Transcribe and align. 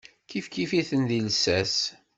Kifkif-iten 0.29 1.01
deg 1.09 1.21
llsas. 1.25 1.75